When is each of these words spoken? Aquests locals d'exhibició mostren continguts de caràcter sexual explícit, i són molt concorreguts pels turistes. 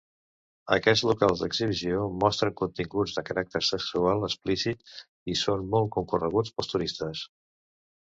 Aquests 0.77 1.03
locals 1.09 1.43
d'exhibició 1.43 1.99
mostren 2.23 2.57
continguts 2.63 3.15
de 3.19 3.25
caràcter 3.29 3.63
sexual 3.69 4.27
explícit, 4.31 4.93
i 5.35 5.39
són 5.47 5.71
molt 5.77 5.97
concorreguts 6.01 6.57
pels 6.59 6.77
turistes. 6.77 7.27